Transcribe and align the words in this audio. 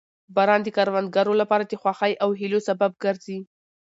باران 0.35 0.61
د 0.63 0.67
کروندګرو 0.77 1.33
لپاره 1.41 1.63
د 1.65 1.73
خوښۍ 1.81 2.13
او 2.23 2.29
هیلو 2.39 2.59
سبب 2.67 2.91
ګرځي 3.03 3.39